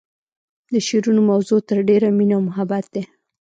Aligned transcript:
د 0.73 0.75
شعرونو 0.87 1.21
موضوع 1.31 1.59
تر 1.69 1.77
ډیره 1.89 2.07
مینه 2.17 2.35
او 2.37 2.41
محبت 2.49 2.85
دی 2.93 3.03